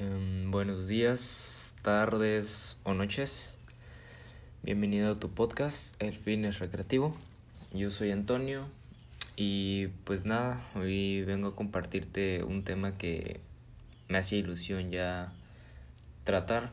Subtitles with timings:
[0.00, 3.56] Em, buenos días, tardes o noches.
[4.62, 7.16] Bienvenido a tu podcast, El Fitness Recreativo.
[7.72, 8.68] Yo soy Antonio
[9.34, 13.40] y pues nada, hoy vengo a compartirte un tema que
[14.06, 15.32] me hacía ilusión ya
[16.22, 16.70] tratar,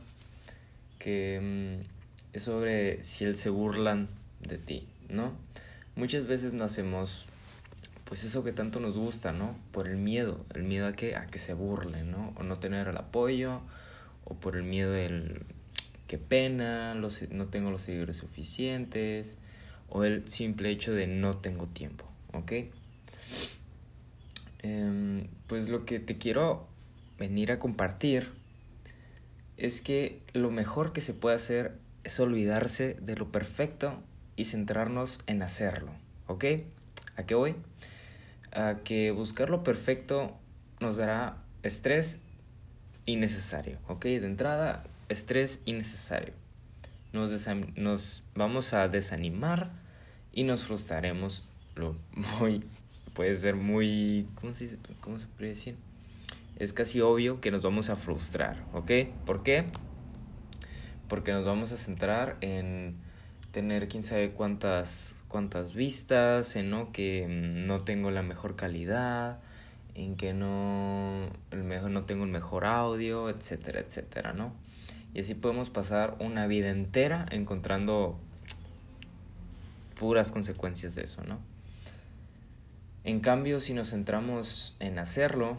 [0.99, 1.83] que em,
[2.33, 4.07] es sobre si él se burlan
[4.41, 5.33] de ti, ¿no?
[5.95, 7.25] Muchas veces nacemos
[8.05, 9.57] pues eso que tanto nos gusta, ¿no?
[9.71, 12.33] Por el miedo, el miedo a que, a que se burlen, ¿no?
[12.37, 13.61] O no tener el apoyo,
[14.23, 15.43] o por el miedo del
[16.07, 19.37] que pena, los, no tengo los seguidores suficientes,
[19.89, 22.53] o el simple hecho de no tengo tiempo, ¿ok?
[24.61, 26.67] Em, pues lo que te quiero
[27.17, 28.31] venir a compartir
[29.57, 34.01] es que lo mejor que se puede hacer es olvidarse de lo perfecto
[34.35, 35.91] y centrarnos en hacerlo,
[36.27, 36.45] ¿ok?
[37.15, 37.55] ¿A qué voy?
[38.55, 40.33] A que buscar lo perfecto
[40.79, 42.21] nos dará estrés
[43.05, 44.05] innecesario, ¿ok?
[44.05, 46.33] De entrada, estrés innecesario.
[47.13, 47.31] Nos,
[47.75, 49.71] nos vamos a desanimar
[50.33, 51.43] y nos frustraremos.
[51.75, 51.95] Lo
[52.39, 52.63] muy,
[53.13, 54.77] puede ser muy, ¿cómo se dice?
[55.01, 55.75] ¿Cómo se puede decir?
[56.57, 58.91] Es casi obvio que nos vamos a frustrar, ¿ok?
[59.25, 59.65] ¿Por qué?
[61.09, 62.95] Porque nos vamos a centrar en
[63.51, 66.93] tener quién sabe cuántas cuántas vistas, en ¿no?
[66.93, 69.39] que mm, no tengo la mejor calidad,
[69.93, 74.53] en que no, el mejor, no tengo el mejor audio, etcétera, etcétera, ¿no?
[75.13, 78.17] Y así podemos pasar una vida entera encontrando
[79.99, 81.39] puras consecuencias de eso, ¿no?
[83.03, 85.57] En cambio, si nos centramos en hacerlo,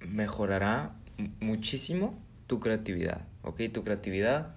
[0.00, 0.90] mejorará
[1.38, 3.60] muchísimo tu creatividad, ¿ok?
[3.72, 4.56] Tu creatividad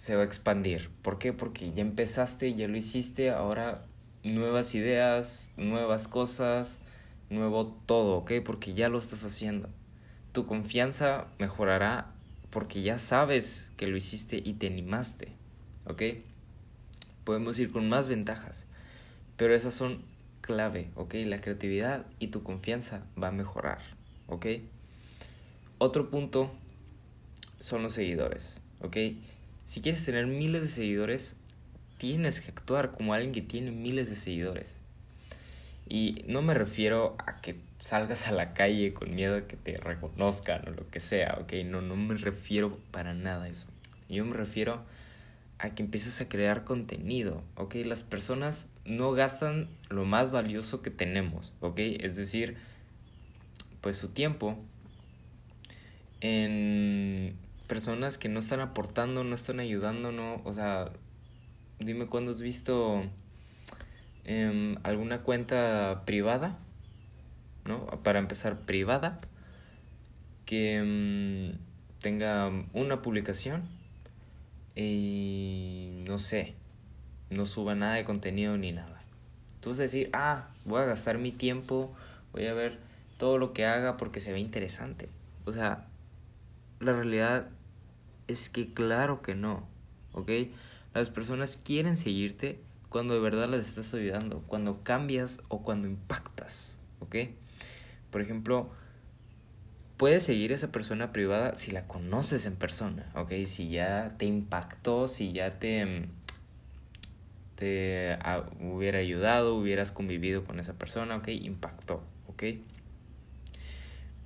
[0.00, 0.88] se va a expandir.
[1.02, 1.34] ¿Por qué?
[1.34, 3.84] Porque ya empezaste, ya lo hiciste, ahora
[4.24, 6.80] nuevas ideas, nuevas cosas,
[7.28, 8.32] nuevo todo, ¿ok?
[8.42, 9.68] Porque ya lo estás haciendo.
[10.32, 12.14] Tu confianza mejorará
[12.48, 15.34] porque ya sabes que lo hiciste y te animaste,
[15.84, 16.02] ¿ok?
[17.24, 18.64] Podemos ir con más ventajas,
[19.36, 20.00] pero esas son
[20.40, 21.12] clave, ¿ok?
[21.26, 23.82] La creatividad y tu confianza va a mejorar,
[24.28, 24.46] ¿ok?
[25.76, 26.50] Otro punto
[27.60, 28.96] son los seguidores, ¿ok?
[29.64, 31.36] Si quieres tener miles de seguidores,
[31.98, 34.76] tienes que actuar como alguien que tiene miles de seguidores.
[35.88, 39.76] Y no me refiero a que salgas a la calle con miedo a que te
[39.76, 41.52] reconozcan o lo que sea, ¿ok?
[41.64, 43.66] No, no me refiero para nada a eso.
[44.08, 44.82] Yo me refiero
[45.58, 47.74] a que empieces a crear contenido, ¿ok?
[47.84, 51.78] Las personas no gastan lo más valioso que tenemos, ¿ok?
[52.00, 52.56] Es decir,
[53.80, 54.56] pues su tiempo
[56.20, 57.34] en
[57.70, 60.90] personas que no están aportando, no están ayudando, no, o sea,
[61.78, 63.04] dime cuándo has visto
[64.24, 66.58] em, alguna cuenta privada,
[67.66, 67.86] ¿no?
[68.02, 69.20] Para empezar, privada,
[70.46, 71.58] que em,
[72.00, 73.62] tenga una publicación
[74.74, 76.54] y no sé,
[77.30, 79.00] no suba nada de contenido ni nada.
[79.60, 81.94] Tú vas a decir, ah, voy a gastar mi tiempo,
[82.32, 82.80] voy a ver
[83.16, 85.08] todo lo que haga porque se ve interesante.
[85.44, 85.86] O sea,
[86.80, 87.46] la realidad
[88.30, 89.66] es que claro que no,
[90.12, 90.30] ¿ok?
[90.94, 96.78] Las personas quieren seguirte cuando de verdad las estás ayudando, cuando cambias o cuando impactas,
[97.00, 97.16] ¿ok?
[98.10, 98.70] Por ejemplo,
[99.96, 103.32] puedes seguir a esa persona privada si la conoces en persona, ¿ok?
[103.46, 106.06] Si ya te impactó, si ya te,
[107.54, 108.18] te
[108.60, 111.28] hubiera ayudado, hubieras convivido con esa persona, ¿ok?
[111.28, 112.44] Impactó, ¿ok?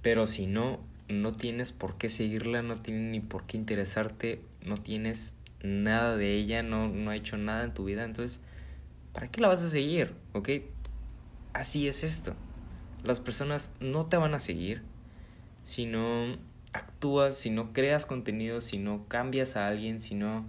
[0.00, 4.76] Pero si no, no tienes por qué seguirla, no tienes ni por qué interesarte, no
[4.76, 8.40] tienes nada de ella, no, no ha hecho nada en tu vida, entonces,
[9.12, 10.14] ¿para qué la vas a seguir?
[10.32, 10.48] ¿Ok?
[11.52, 12.34] Así es esto.
[13.02, 14.82] Las personas no te van a seguir
[15.62, 16.36] si no
[16.72, 20.46] actúas, si no creas contenido, si no cambias a alguien, si no...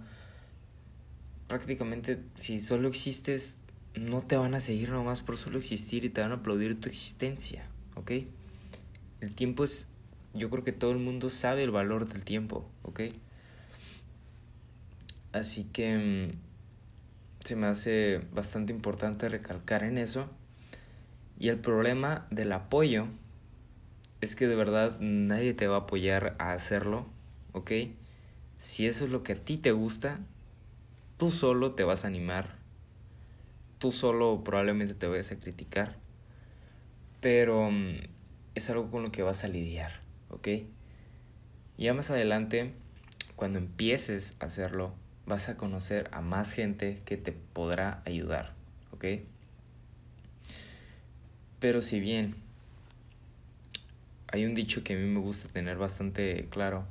[1.48, 3.58] Prácticamente, si solo existes,
[3.94, 6.88] no te van a seguir nomás por solo existir y te van a aplaudir tu
[6.88, 8.12] existencia, ¿ok?
[9.20, 9.86] El tiempo es
[10.36, 13.00] yo creo que todo el mundo sabe el valor del tiempo, ¿ok?
[15.32, 20.28] Así que mm, se me hace bastante importante recalcar en eso.
[21.38, 23.08] Y el problema del apoyo
[24.20, 27.06] es que de verdad nadie te va a apoyar a hacerlo,
[27.52, 27.72] ¿ok?
[28.58, 30.18] Si eso es lo que a ti te gusta,
[31.18, 32.56] tú solo te vas a animar,
[33.78, 35.96] tú solo probablemente te vayas a criticar,
[37.20, 37.98] pero mm,
[38.54, 40.05] es algo con lo que vas a lidiar.
[40.36, 40.48] ¿Ok?
[41.78, 42.72] Ya más adelante,
[43.36, 44.92] cuando empieces a hacerlo,
[45.26, 48.52] vas a conocer a más gente que te podrá ayudar,
[48.92, 49.04] ¿ok?
[51.58, 52.36] Pero si bien
[54.28, 56.84] hay un dicho que a mí me gusta tener bastante claro,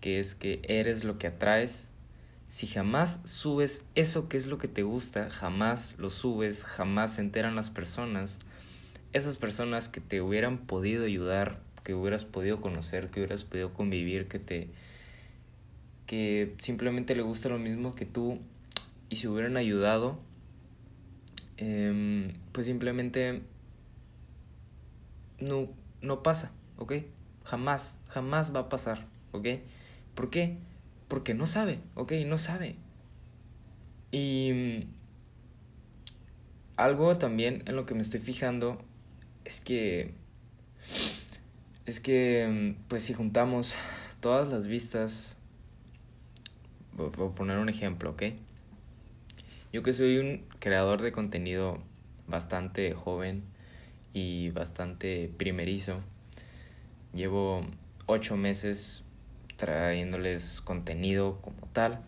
[0.00, 1.90] que es que eres lo que atraes.
[2.46, 7.20] Si jamás subes eso que es lo que te gusta, jamás lo subes, jamás se
[7.20, 8.38] enteran las personas,
[9.12, 14.28] esas personas que te hubieran podido ayudar, que hubieras podido conocer, que hubieras podido convivir,
[14.28, 14.68] que te
[16.06, 18.38] que simplemente le gusta lo mismo que tú
[19.10, 20.18] y se hubieran ayudado,
[21.58, 23.42] em, pues simplemente
[25.38, 25.68] no,
[26.00, 26.94] no pasa, ¿ok?
[27.44, 29.48] Jamás, jamás va a pasar, ¿ok?
[30.14, 30.56] ¿Por qué?
[31.08, 32.12] Porque no sabe, ¿ok?
[32.26, 32.76] No sabe.
[34.10, 34.86] Y
[36.76, 38.82] algo también en lo que me estoy fijando
[39.44, 40.14] es que
[41.88, 43.74] es que pues si juntamos
[44.20, 45.38] todas las vistas
[46.94, 48.24] voy a poner un ejemplo, ¿ok?
[49.72, 51.78] Yo que soy un creador de contenido
[52.26, 53.42] bastante joven
[54.12, 56.00] y bastante primerizo,
[57.14, 57.64] llevo
[58.04, 59.02] ocho meses
[59.56, 62.04] trayéndoles contenido como tal.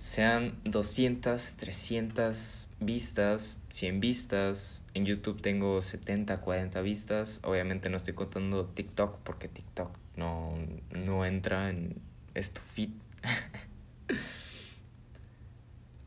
[0.00, 4.82] Sean 200, 300 vistas, 100 vistas.
[4.94, 7.40] En YouTube tengo 70, 40 vistas.
[7.44, 10.54] Obviamente no estoy contando TikTok porque TikTok no,
[10.92, 12.00] no entra en
[12.32, 12.94] esto fit.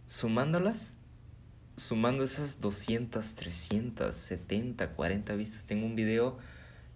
[0.07, 0.95] Sumándolas,
[1.77, 6.39] sumando esas 200, 300, 70, 40 vistas, tengo un video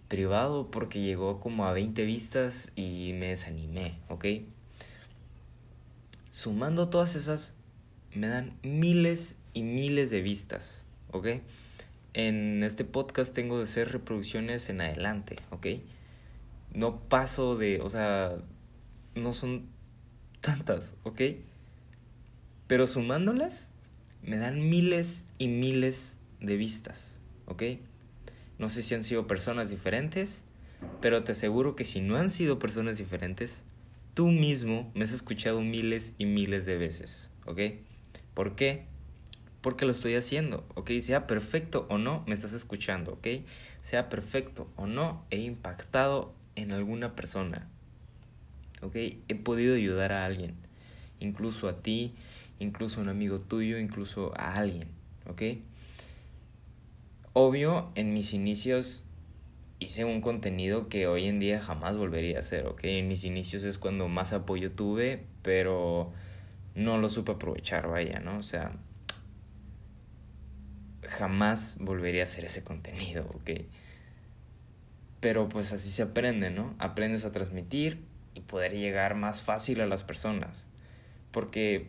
[0.08, 4.24] privado porque llegó como a 20 vistas y me desanimé, ¿ok?
[6.38, 7.56] Sumando todas esas,
[8.14, 11.26] me dan miles y miles de vistas, ¿ok?
[12.14, 15.66] En este podcast tengo de ser reproducciones en adelante, ¿ok?
[16.72, 18.36] No paso de, o sea,
[19.16, 19.66] no son
[20.40, 21.22] tantas, ¿ok?
[22.68, 23.72] Pero sumándolas,
[24.22, 27.64] me dan miles y miles de vistas, ¿ok?
[28.60, 30.44] No sé si han sido personas diferentes,
[31.00, 33.64] pero te aseguro que si no han sido personas diferentes,
[34.18, 37.60] tú mismo me has escuchado miles y miles de veces, ¿ok?
[38.34, 38.82] ¿Por qué?
[39.60, 40.90] Porque lo estoy haciendo, ¿ok?
[40.98, 43.28] Sea perfecto o no, me estás escuchando, ¿ok?
[43.80, 47.68] Sea perfecto o no, he impactado en alguna persona,
[48.82, 48.96] ¿ok?
[48.96, 50.56] He podido ayudar a alguien,
[51.20, 52.12] incluso a ti,
[52.58, 54.88] incluso a un amigo tuyo, incluso a alguien,
[55.28, 55.42] ¿ok?
[57.34, 59.04] Obvio, en mis inicios
[59.80, 62.80] hice un contenido que hoy en día jamás volvería a hacer, ¿ok?
[62.84, 66.12] En mis inicios es cuando más apoyo tuve, pero
[66.74, 68.38] no lo supe aprovechar, vaya, ¿no?
[68.38, 68.72] O sea,
[71.08, 73.62] jamás volvería a hacer ese contenido, ¿ok?
[75.20, 76.74] Pero pues así se aprende, ¿no?
[76.78, 78.04] Aprendes a transmitir
[78.34, 80.66] y poder llegar más fácil a las personas.
[81.30, 81.88] Porque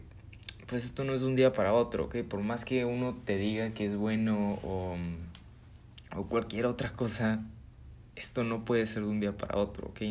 [0.67, 2.17] pues esto no es de un día para otro, ¿ok?
[2.27, 4.95] Por más que uno te diga que es bueno o,
[6.15, 7.43] o cualquier otra cosa,
[8.19, 10.01] esto no puede ser de un día para otro, ¿ok?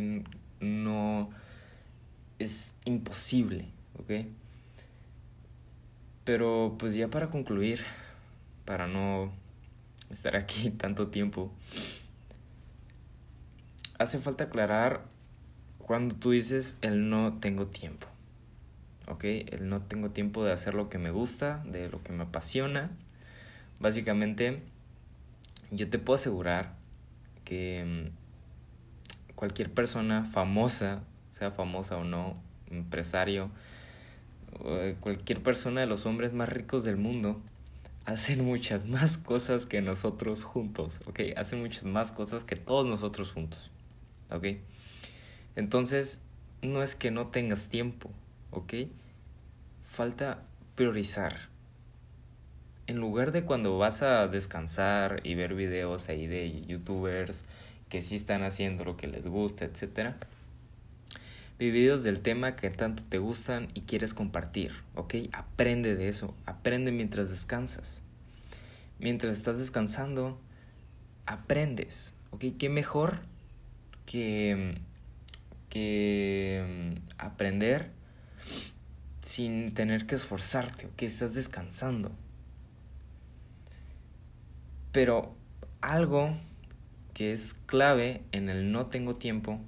[0.61, 1.29] No
[2.39, 3.67] es imposible,
[3.99, 4.27] ¿ok?
[6.25, 7.85] Pero pues ya para concluir,
[8.65, 9.31] para no
[10.09, 11.53] estar aquí tanto tiempo,
[13.99, 15.05] hace falta aclarar
[15.79, 18.07] cuando tú dices el no tengo tiempo.
[19.07, 19.25] ¿ok?
[19.25, 22.91] El no tengo tiempo de hacer lo que me gusta, de lo que me apasiona.
[23.81, 24.63] Básicamente,
[25.71, 26.78] yo te puedo asegurar
[27.49, 31.01] que mm, cualquier persona famosa,
[31.33, 32.37] sea famosa o no,
[32.71, 33.51] empresario,
[35.01, 37.41] cualquier persona de los hombres más ricos del mundo,
[38.05, 41.21] hacen muchas más cosas que nosotros juntos, ¿ok?
[41.37, 43.71] Hacen muchas más cosas que todos nosotros juntos,
[44.31, 44.59] ¿ok?
[45.57, 46.21] Entonces,
[46.61, 48.11] no es que no tengas tiempo,
[48.51, 48.75] ¿ok?
[49.91, 50.43] Falta
[50.75, 51.49] priorizar.
[52.89, 57.45] En lugar de cuando vas a descansar y ver videos ahí de youtubers
[57.91, 60.15] que sí están haciendo lo que les gusta, etc.
[61.59, 65.17] Ve videos del tema que tanto te gustan y quieres compartir, ¿ok?
[65.33, 68.01] Aprende de eso, aprende mientras descansas.
[68.99, 70.41] Mientras estás descansando,
[71.27, 72.45] aprendes, ¿ok?
[72.59, 73.21] ¿Qué mejor
[74.07, 74.79] que,
[75.69, 77.91] que mm, aprender
[79.21, 82.11] sin tener que esforzarte o que estás descansando.
[84.93, 85.35] Pero
[85.81, 86.37] algo
[87.15, 89.61] que es clave en el no tengo tiempo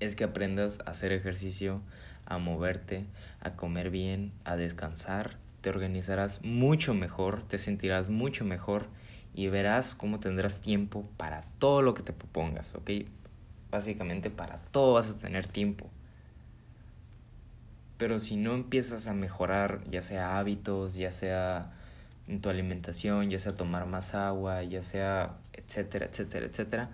[0.00, 1.80] es que aprendas a hacer ejercicio,
[2.26, 3.06] a moverte,
[3.40, 5.36] a comer bien, a descansar.
[5.60, 8.88] Te organizarás mucho mejor, te sentirás mucho mejor
[9.34, 12.90] y verás cómo tendrás tiempo para todo lo que te propongas, ¿ok?
[13.70, 15.90] Básicamente para todo vas a tener tiempo.
[17.98, 21.75] Pero si no empiezas a mejorar, ya sea hábitos, ya sea
[22.28, 26.90] en tu alimentación, ya sea tomar más agua, ya sea, etcétera, etcétera, etcétera,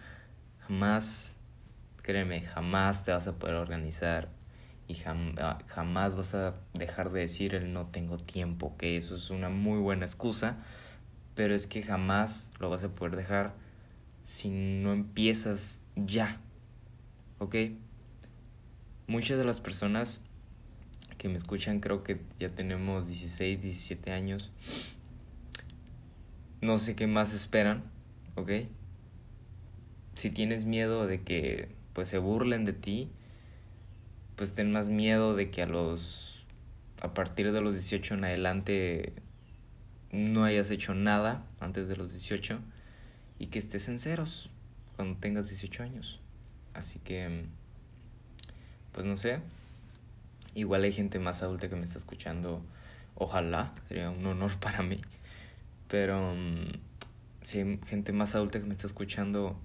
[0.61, 1.37] jamás,
[2.03, 4.29] créeme, jamás te vas a poder organizar
[4.89, 9.49] y jamás vas a dejar de decir el no tengo tiempo, que eso es una
[9.49, 10.59] muy buena excusa,
[11.35, 13.55] pero es que jamás lo vas a poder dejar
[14.23, 16.41] si no empiezas ya,
[17.39, 17.57] ¿ok?
[19.07, 20.21] Muchas de las personas
[21.17, 24.53] que me escuchan creo que ya tenemos 16, 17 años.
[26.63, 27.83] No sé qué más esperan,
[28.37, 28.53] ¿ok?
[30.15, 33.11] Si tienes miedo de que pues se burlen de ti,
[34.37, 36.47] pues ten más miedo de que a los
[37.01, 39.13] a partir de los 18 en adelante
[40.13, 42.61] no hayas hecho nada antes de los 18
[43.41, 44.49] y que estés en ceros
[44.95, 46.21] cuando tengas 18 años.
[46.75, 47.45] Así que
[48.93, 49.41] pues no sé.
[50.55, 52.63] Igual hay gente más adulta que me está escuchando.
[53.17, 55.01] Ojalá, sería un honor para mí.
[55.93, 56.73] Pero mm,
[57.43, 59.59] si hay gente más adulta que me está escuchando,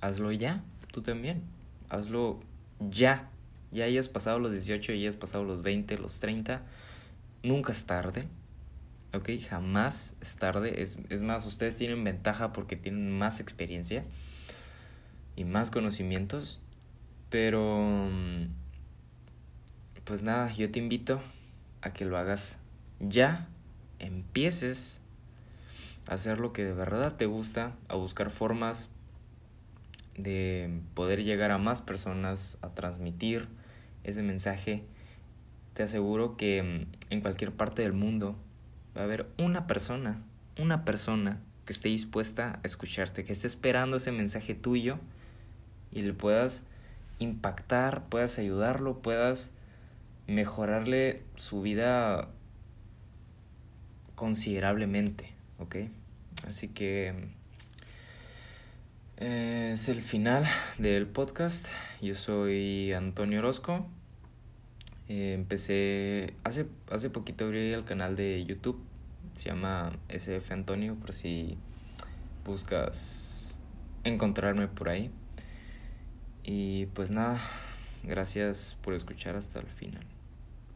[0.00, 1.42] hazlo ya, tú también.
[1.90, 2.40] Hazlo
[2.80, 3.28] ya.
[3.72, 6.62] Ya hayas pasado los 18, ya hayas pasado los 20, los 30.
[7.42, 8.24] Nunca es tarde.
[9.12, 9.28] ¿Ok?
[9.50, 10.80] Jamás es tarde.
[10.80, 14.02] Es, es más, ustedes tienen ventaja porque tienen más experiencia
[15.36, 16.58] y más conocimientos.
[17.28, 18.46] Pero mm,
[20.04, 21.20] pues nada, yo te invito
[21.82, 22.56] a que lo hagas
[22.98, 23.46] ya,
[23.98, 25.02] empieces
[26.08, 28.90] hacer lo que de verdad te gusta, a buscar formas
[30.16, 33.48] de poder llegar a más personas, a transmitir
[34.04, 34.84] ese mensaje.
[35.74, 38.36] Te aseguro que mm, en cualquier parte del mundo
[38.96, 40.22] va a haber una persona,
[40.58, 44.98] una persona que esté dispuesta a escucharte, que esté esperando ese mensaje tuyo
[45.92, 46.64] y le puedas
[47.18, 49.50] impactar, puedas ayudarlo, puedas
[50.26, 52.28] mejorarle su vida
[54.14, 55.76] considerablemente, ¿ok?
[56.46, 57.14] Así que
[59.18, 60.46] eh, es el final
[60.78, 61.68] del podcast.
[62.00, 63.86] Yo soy Antonio Orozco.
[65.08, 68.78] Eh, empecé hace, hace poquito abrí el canal de YouTube.
[69.34, 71.56] Se llama SF Antonio por si
[72.44, 73.56] buscas
[74.04, 75.10] encontrarme por ahí.
[76.42, 77.40] Y pues nada,
[78.04, 80.15] gracias por escuchar hasta el final.